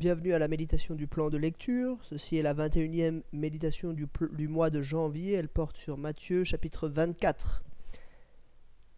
[0.00, 1.98] Bienvenue à la méditation du plan de lecture.
[2.00, 5.34] Ceci est la 21e méditation du, du, mois de janvier.
[5.34, 7.62] Elle porte sur Matthieu chapitre 24.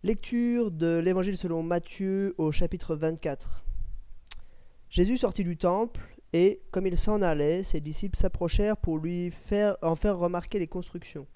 [0.05, 3.65] Lecture de l'évangile selon Matthieu au chapitre 24.
[4.91, 9.77] Jésus sortit du temple et, comme il s'en allait, ses disciples s'approchèrent pour lui faire,
[9.83, 11.27] en faire remarquer les constructions.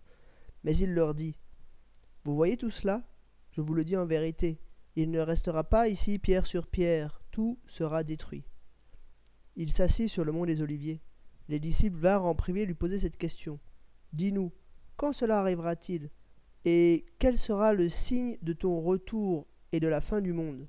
[0.63, 1.35] Mais il leur dit
[2.23, 3.03] Vous voyez tout cela?
[3.51, 4.61] Je vous le dis en vérité.
[4.95, 8.45] Il ne restera pas ici pierre sur pierre, tout sera détruit.
[9.57, 11.01] Il s'assit sur le mont des Oliviers.
[11.49, 13.59] Les disciples vinrent en privé lui poser cette question.
[14.13, 14.53] Dis-nous,
[14.97, 16.11] quand cela arrivera-t-il
[16.67, 20.69] Et quel sera le signe de ton retour et de la fin du monde?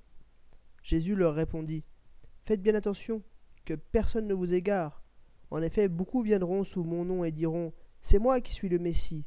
[0.83, 1.83] Jésus leur répondit.
[2.43, 3.21] Faites bien attention,
[3.65, 5.03] que personne ne vous égare.
[5.51, 9.25] En effet, beaucoup viendront sous mon nom et diront C'est moi qui suis le Messie.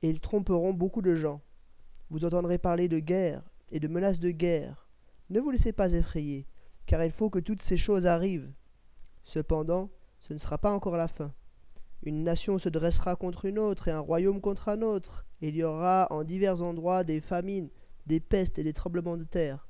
[0.00, 1.42] Et ils tromperont beaucoup de gens.
[2.08, 4.88] Vous entendrez parler de guerre et de menaces de guerre.
[5.28, 6.46] Ne vous laissez pas effrayer,
[6.86, 8.50] car il faut que toutes ces choses arrivent.
[9.28, 9.90] Cependant,
[10.20, 11.34] ce ne sera pas encore la fin.
[12.02, 15.62] Une nation se dressera contre une autre et un royaume contre un autre, il y
[15.62, 17.68] aura en divers endroits des famines,
[18.06, 19.68] des pestes et des tremblements de terre.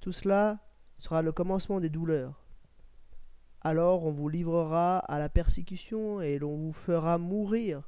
[0.00, 0.60] Tout cela
[0.96, 2.42] sera le commencement des douleurs.
[3.60, 7.86] Alors on vous livrera à la persécution et l'on vous fera mourir.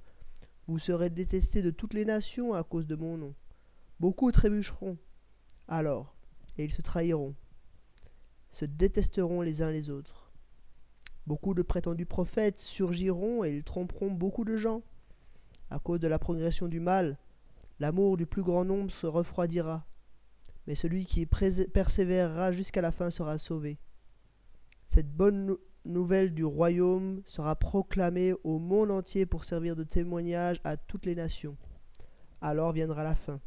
[0.66, 3.34] Vous serez détestés de toutes les nations à cause de mon nom.
[3.98, 4.98] Beaucoup trébucheront.
[5.68, 6.14] Alors,
[6.58, 7.34] et ils se trahiront,
[8.50, 10.21] se détesteront les uns les autres.
[11.26, 14.82] Beaucoup de prétendus prophètes surgiront et ils tromperont beaucoup de gens.
[15.70, 17.16] À cause de la progression du mal,
[17.78, 19.86] l'amour du plus grand nombre se refroidira.
[20.66, 23.78] Mais celui qui persévérera jusqu'à la fin sera sauvé.
[24.86, 30.76] Cette bonne nouvelle du royaume sera proclamée au monde entier pour servir de témoignage à
[30.76, 31.56] toutes les nations.
[32.40, 33.40] Alors viendra la fin.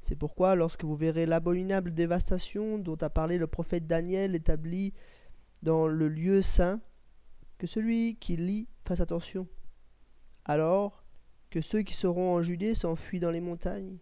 [0.00, 4.92] C'est pourquoi, lorsque vous verrez l'abominable dévastation dont a parlé le prophète Daniel établie
[5.64, 6.80] dans le lieu saint,
[7.56, 9.48] que celui qui lit fasse attention.
[10.44, 11.02] Alors
[11.48, 13.96] que ceux qui seront en Judée s'enfuient dans les montagnes,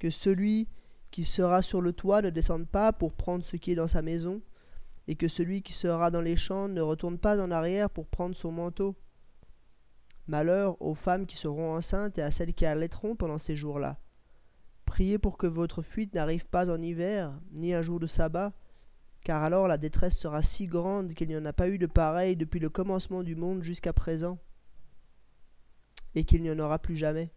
[0.00, 0.68] que celui
[1.12, 4.02] qui sera sur le toit ne descende pas pour prendre ce qui est dans sa
[4.02, 4.42] maison,
[5.06, 8.34] et que celui qui sera dans les champs ne retourne pas en arrière pour prendre
[8.34, 8.96] son manteau.
[10.26, 14.00] Malheur aux femmes qui seront enceintes et à celles qui allaiteront pendant ces jours-là.
[14.86, 18.52] Priez pour que votre fuite n'arrive pas en hiver, ni un jour de sabbat,
[19.26, 22.36] car alors la détresse sera si grande qu'il n'y en a pas eu de pareil
[22.36, 24.38] depuis le commencement du monde jusqu'à présent,
[26.14, 27.32] et qu'il n'y en aura plus jamais.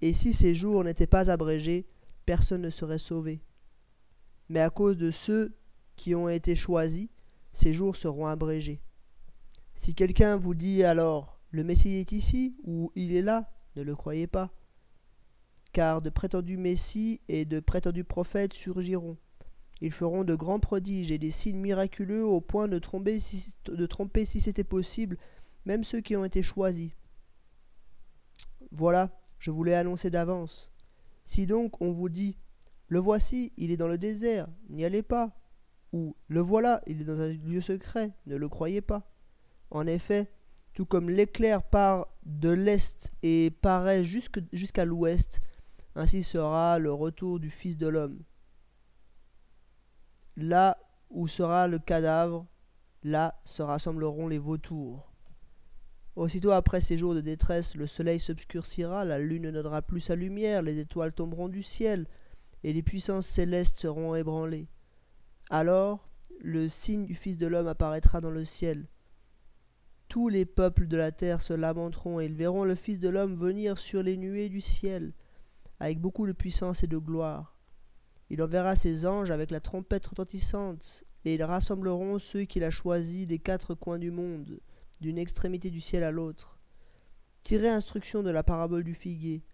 [0.00, 1.86] Et si ces jours n'étaient pas abrégés,
[2.24, 3.42] personne ne serait sauvé.
[4.48, 5.58] Mais à cause de ceux
[5.96, 7.10] qui ont été choisis,
[7.52, 8.80] ces jours seront abrégés.
[9.74, 13.94] Si quelqu'un vous dit alors le Messie est ici ou il est là, ne le
[13.94, 14.54] croyez pas,
[15.74, 19.18] car de prétendus Messies et de prétendus prophètes surgiront
[19.82, 23.86] ils feront de grands prodiges et des signes miraculeux au point de tromper si, de
[23.86, 25.18] tromper si c'était possible
[25.64, 26.92] même ceux qui ont été choisis.
[28.70, 30.70] Voilà, je vous l'ai annoncé d'avance.
[31.24, 32.38] Si donc on vous dit
[32.86, 35.36] Le voici, il est dans le désert, n'y allez pas.
[35.92, 39.10] Ou Le voilà, il est dans un lieu secret, ne le croyez pas.
[39.70, 40.30] En effet,
[40.74, 45.40] tout comme l'éclair part de l'est et paraît jusqu'à l'ouest,
[45.96, 48.22] ainsi sera le retour du Fils de l'homme.
[50.36, 50.78] Là
[51.10, 52.46] où sera le cadavre,
[53.02, 55.12] là se rassembleront les vautours.
[56.14, 60.14] Aussitôt après ces jours de détresse, le soleil s'obscurcira, la lune ne donnera plus sa
[60.14, 62.06] lumière, les étoiles tomberont du ciel,
[62.64, 64.68] et les puissances célestes seront ébranlées.
[65.48, 66.08] Alors,
[66.40, 68.86] le signe du Fils de l'homme apparaîtra dans le ciel.
[70.08, 73.34] Tous les peuples de la terre se lamenteront, et ils verront le Fils de l'homme
[73.34, 75.14] venir sur les nuées du ciel,
[75.80, 77.51] avec beaucoup de puissance et de gloire.
[78.32, 83.26] Il enverra ses anges avec la trompette retentissante, et ils rassembleront ceux qu'il a choisis
[83.26, 84.58] des quatre coins du monde,
[85.02, 86.58] d'une extrémité du ciel à l'autre.
[87.42, 89.44] Tirez instruction de la parabole du figuier.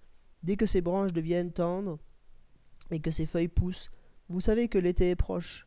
[0.45, 1.99] Dès que ses branches deviennent tendres
[2.93, 3.91] et que ses feuilles poussent,
[4.29, 5.67] vous savez que l'été est proche.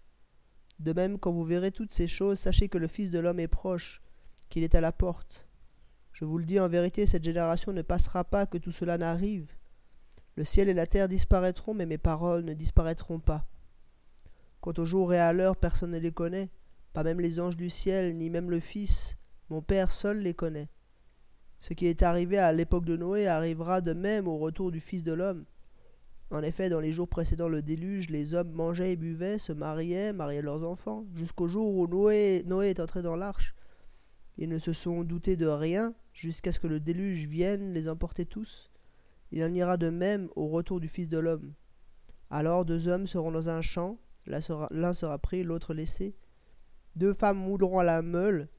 [0.80, 3.50] De même, quand vous verrez toutes ces choses, sachez que le Fils de l'homme est
[3.50, 4.02] proche,
[4.48, 5.50] qu'il est à la porte.
[6.14, 9.54] Je vous le dis en vérité, cette génération ne passera pas que tout cela n'arrive.
[10.42, 13.46] Le ciel et la terre disparaîtront, mais mes paroles ne disparaîtront pas.
[14.60, 16.50] Quant au jour et à l'heure, personne ne les connaît,
[16.94, 19.20] pas même les anges du ciel, ni même le Fils,
[19.52, 20.68] mon Père seul les connaît.
[21.60, 25.04] Ce qui est arrivé à l'époque de Noé arrivera de même au retour du Fils
[25.04, 25.46] de l'homme.
[26.32, 30.12] En effet, dans les jours précédant le déluge, les hommes mangeaient et buvaient, se mariaient,
[30.12, 33.54] mariaient leurs enfants, jusqu'au jour où Noé, Noé est entré dans l'arche.
[34.40, 38.26] Ils ne se sont doutés de rien, jusqu'à ce que le déluge vienne les emporter
[38.26, 38.71] tous.
[39.32, 41.54] Il en ira de même au retour du Fils de l'homme.
[42.30, 44.42] Alors deux hommes seront dans un champ, l'un
[44.94, 46.16] sera, pris, l'autre laissé.
[46.96, 48.50] Deux femmes moudront à la meule,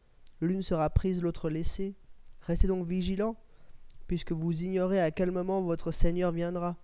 [0.41, 1.95] l'une sera prise, l'autre laissée.
[2.41, 3.37] Restez donc vigilants,
[4.07, 6.77] puisque vous ignorez à quel moment votre Seigneur viendra.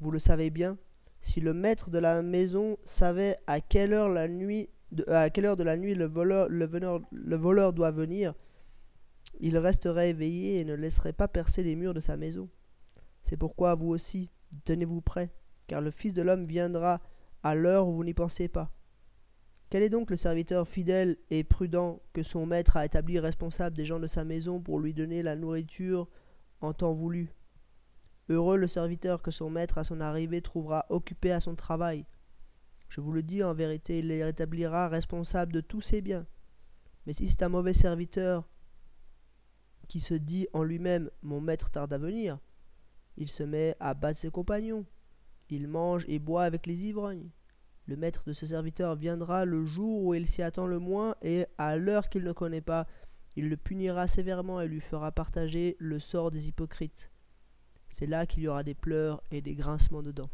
[0.00, 0.78] Vous le savez bien,
[1.20, 7.72] si le maître de la maison savait à quelle heure, de, la nuit le voleur
[7.72, 8.34] doit venir,
[9.40, 12.48] il resterait éveillé et ne laisserait pas percer les murs de sa maison.
[13.30, 14.28] C'est pourquoi vous aussi,
[14.64, 15.30] tenez-vous prêts,
[15.68, 17.00] car le Fils de l'homme viendra
[17.44, 18.72] à l'heure où vous n'y pensez pas.
[19.68, 23.84] Quel est donc le serviteur fidèle et prudent que son maître a établi responsable des
[23.84, 26.08] gens de sa maison pour lui donner la nourriture
[26.60, 27.32] en temps voulu?
[28.28, 32.06] Heureux le serviteur que son maître à son arrivée trouvera occupé à son travail.
[32.88, 36.26] Je vous le dis en vérité, il les rétablira responsable de tous ses biens.
[37.06, 38.48] Mais si c'est un mauvais serviteur
[39.86, 42.40] qui se dit en lui-même Mon maître tarde à venir,
[43.20, 44.84] il se met à battre ses compagnons,
[45.50, 47.28] il mange et boit avec les ivrognes.
[47.86, 51.46] Le maître de ce serviteur viendra le jour où il s'y attend le moins, et
[51.58, 52.86] à l'heure qu'il ne connaît pas,
[53.36, 57.10] il le punira sévèrement et lui fera partager le sort des hypocrites.
[57.88, 60.30] C'est là qu'il y aura des pleurs et des grincements de dents.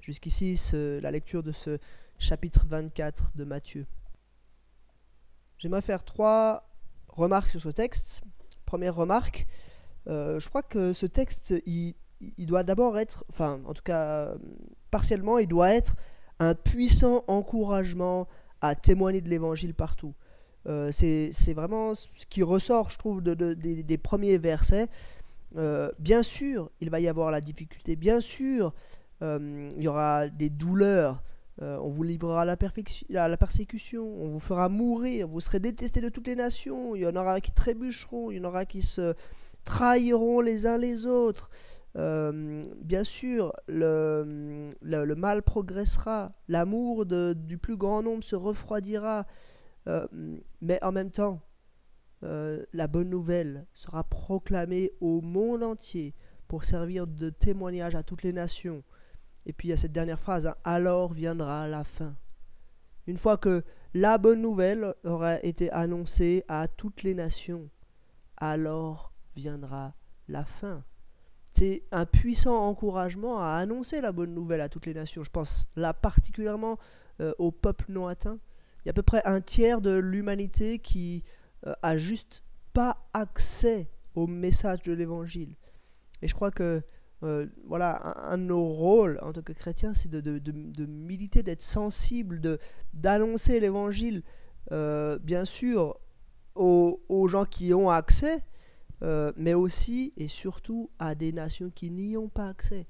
[0.00, 1.78] Jusqu'ici, la lecture de ce
[2.18, 3.86] chapitre 24 de Matthieu.
[5.58, 6.68] J'aimerais faire trois
[7.08, 8.22] remarques sur ce texte.
[8.64, 9.46] Première remarque,
[10.08, 11.94] je crois que ce texte, il,
[12.46, 14.34] doit d'abord être, enfin en tout cas
[14.90, 15.96] partiellement, il doit être
[16.38, 18.26] un puissant encouragement
[18.60, 20.14] à témoigner de l'évangile partout.
[20.66, 24.88] Euh, c'est vraiment ce qui ressort, je trouve, de, des, premiers versets.
[25.56, 28.74] Euh, bien sûr, il va y avoir la difficulté, bien sûr,
[29.22, 31.22] euh, il y aura des douleurs,
[31.60, 32.56] on vous livrera la,
[33.08, 37.06] la, persécution, on vous fera mourir, vous serez détestés de toutes les nations, il y
[37.06, 39.14] en aura qui trébucheront, il y en aura qui se
[39.68, 41.50] trahiront les uns les autres.
[41.96, 49.26] Euh, bien sûr, le, mal progressera, l'amour du plus grand nombre se refroidira,
[49.86, 50.06] euh,
[50.62, 51.42] mais en même temps,
[52.24, 56.14] euh, la bonne nouvelle sera proclamée au monde entier
[56.48, 58.82] pour servir de témoignage à toutes les nations.
[59.44, 62.16] Et puis il y a cette dernière phrase, hein, alors viendra la fin.
[63.06, 63.62] Une fois que
[63.92, 67.68] la bonne nouvelle aura été annoncée à toutes les nations,
[68.38, 69.94] alors viendra
[70.28, 70.84] la fin
[71.52, 75.24] c'est un puissant encouragement à annoncer la bonne nouvelle à toutes les nations.
[75.24, 76.78] Je pense là particulièrement
[77.20, 78.38] euh, au peuple non atteint.
[78.84, 81.24] Il y a à peu près un tiers de l'humanité qui
[81.66, 85.56] euh, a juste pas accès au message de l'évangile.
[86.22, 86.80] Et je crois que
[87.24, 92.40] euh, voilà, un, de nos rôles en tant que chrétiens, c'est de, militer, d'être sensible,
[92.94, 94.22] d'annoncer l'évangile,
[94.70, 95.98] bien sûr,
[96.54, 98.44] aux, aux, gens qui ont accès,
[99.02, 102.86] euh, mais aussi et surtout à des nations qui n'y ont pas accès.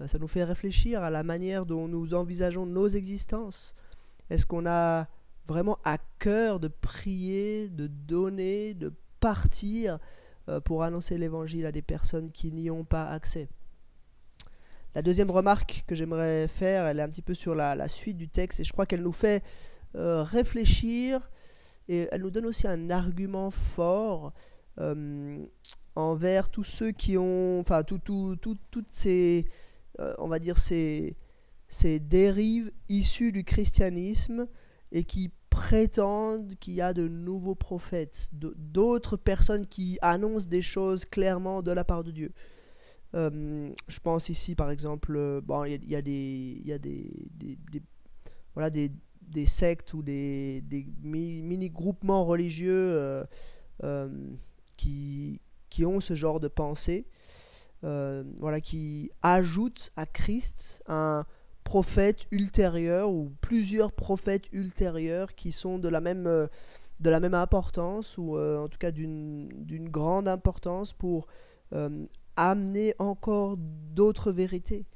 [0.00, 3.74] Euh, ça nous fait réfléchir à la manière dont nous envisageons nos existences.
[4.30, 5.06] Est-ce qu'on a
[5.46, 9.98] vraiment à cœur de prier, de donner, de partir
[10.48, 13.48] euh, pour annoncer l'évangile à des personnes qui n'y ont pas accès?
[14.94, 18.28] La deuxième remarque que j'aimerais faire, elle est un petit peu sur la, suite du
[18.28, 19.42] texte et je crois qu'elle nous fait
[19.92, 21.28] réfléchir
[21.88, 24.32] et elle nous donne aussi un argument fort
[25.96, 28.36] envers tous ceux qui ont, enfin, tout, tout,
[28.70, 29.46] toutes ces,
[30.00, 31.16] euh, on va dire, ces,
[31.68, 34.46] ces dérives issues du christianisme
[34.92, 41.04] et qui prétendent qu'il y a de nouveaux prophètes, d'autres personnes qui annoncent des choses
[41.04, 42.32] clairement de la part de Dieu.
[43.14, 47.28] Euh, je pense ici, par exemple, bon, il y, a des, y a des,
[48.54, 48.90] voilà, des,
[49.22, 53.24] des, sectes ou des, des mini-groupements religieux
[54.76, 55.40] qui,
[55.70, 57.06] qui ont ce genre de pensée,
[57.82, 61.24] euh, voilà, qui ajoutent à Christ un
[61.64, 66.46] prophète ultérieur ou plusieurs prophètes ultérieurs qui sont de la même, euh,
[67.00, 71.26] de la même importance ou euh, en tout cas d'une grande importance pour
[72.36, 74.86] amener encore d'autres vérités.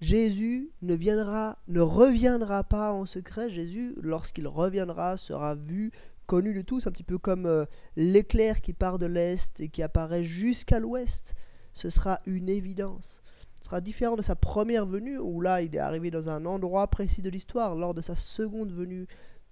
[0.00, 3.48] Jésus ne viendra, ne reviendra pas en secret.
[3.48, 5.92] Jésus, lorsqu'il reviendra, sera vu
[6.26, 7.64] connu de tous, un petit peu comme euh,
[7.96, 11.34] l'éclair qui part de l'est et qui apparaît jusqu'à l'ouest.
[11.72, 13.22] Ce sera une évidence.
[13.58, 16.86] Ce sera différent de sa première venue, où là il est arrivé dans un endroit
[16.88, 17.74] précis de l'histoire.
[17.74, 19.06] Lors de sa seconde venue,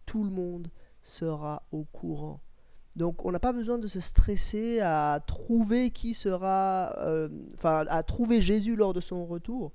[0.06, 0.68] tout le monde
[1.02, 2.40] sera au courant.
[2.94, 7.28] Donc on n'a pas besoin de se stresser à trouver qui sera, euh,
[7.64, 9.72] à trouver Jésus lors de son retour.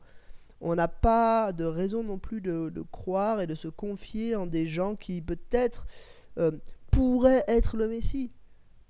[0.61, 4.65] On n'a pas de raison non plus de, croire et de se confier en des
[4.65, 5.85] gens qui peut-être
[6.37, 6.51] euh,
[6.91, 8.31] pourrait être le Messie.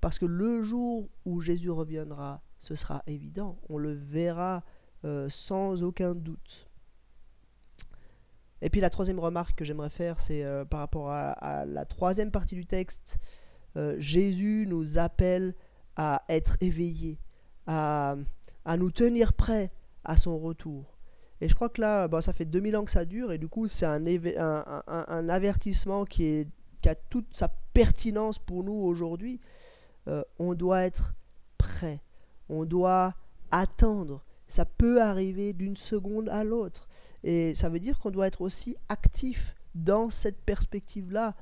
[0.02, 3.60] Parce que le jour où Jésus reviendra, ce sera évident.
[3.70, 4.64] On le verra
[5.06, 6.68] euh, sans aucun doute.
[8.62, 12.32] Et puis la troisième remarque que j'aimerais faire, c'est euh, par rapport à, la troisième
[12.32, 13.18] partie du texte.
[13.76, 15.54] Euh, Jésus nous appelle
[15.96, 17.20] à être éveillés,
[17.68, 18.16] à,
[18.66, 19.72] à, nous tenir prêts
[20.04, 20.98] à son retour.
[21.42, 23.48] Et je crois que là, bon, ça fait 2000 ans que ça dure, et du
[23.48, 26.48] coup, c'est un, un, un, avertissement qui, est,
[26.82, 27.48] qui a toute sa
[27.78, 29.40] pertinence pour nous aujourd'hui.
[30.08, 31.14] Euh, on doit être
[31.60, 32.02] prêt,
[32.50, 33.14] on doit
[33.52, 34.24] attendre.
[34.48, 36.88] Ça peut arriver d'une seconde à l'autre.
[37.24, 41.36] Et ça veut dire qu'on doit être aussi actif dans cette perspective-là.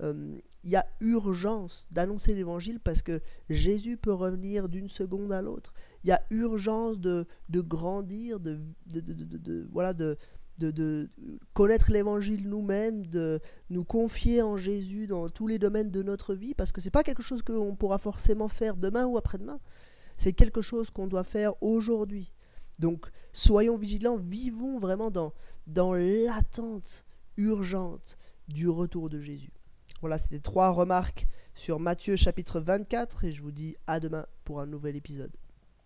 [0.00, 3.20] Euh, il y a urgence d'annoncer l'évangile parce que
[3.50, 5.74] Jésus peut revenir d'une seconde à l'autre.
[6.04, 10.16] Il y a urgence de, de grandir, de, de, de voilà, de,
[10.58, 11.08] de,
[11.54, 13.40] connaître l'évangile nous-mêmes, de
[13.70, 16.92] nous confier en Jésus dans tous les domaines de notre vie, parce que ce n'est
[16.92, 19.60] pas quelque chose qu'on pourra forcément faire demain ou après-demain.
[20.16, 22.32] C'est quelque chose qu'on doit faire aujourd'hui.
[22.78, 25.32] Donc soyons vigilants, vivons vraiment dans,
[25.66, 27.04] dans l'attente
[27.36, 28.18] urgente
[28.48, 29.52] du retour de Jésus.
[30.00, 34.60] Voilà, c'était trois remarques sur Matthieu chapitre 24 et je vous dis à demain pour
[34.60, 35.30] un nouvel épisode.